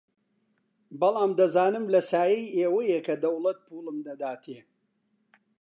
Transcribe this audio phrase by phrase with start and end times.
[0.99, 4.59] بەڵام دەزانم لە سایەی ئێوەیە کە دەوڵەت پووڵم دەداتێ